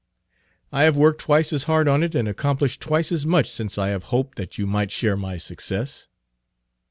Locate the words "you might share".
4.57-5.15